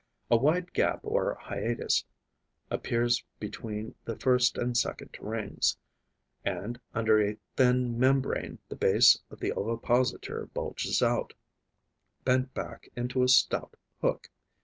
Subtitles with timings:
[0.31, 2.05] A wide gap or hiatus
[2.71, 5.77] appears between the first and second rings;
[6.43, 11.33] and, under a thin membrane, the base of the ovipositor bulges out,
[12.23, 14.31] bent back into a stout hook.